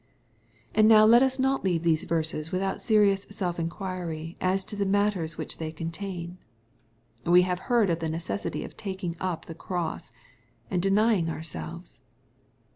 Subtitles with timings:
[0.73, 4.83] And now let us not leave these verses without serioiis self inquiry as to the
[4.87, 6.39] matters which they contain.
[7.23, 10.11] We have heard of the necessity of taking up the cross,
[10.71, 11.99] and denying ourselves.